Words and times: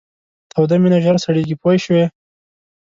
توده 0.53 0.75
مینه 0.81 0.99
ژر 1.03 1.15
سړیږي 1.25 1.55
پوه 1.61 1.73
شوې!. 1.83 2.05